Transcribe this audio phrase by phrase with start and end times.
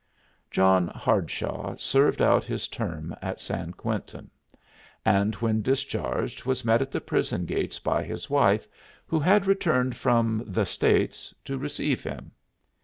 [0.49, 4.31] John Hardshaw served out his term at San Quentin,
[5.05, 8.67] and when discharged was met at the prison gates by his wife,
[9.05, 12.31] who had returned from "the States" to receive him.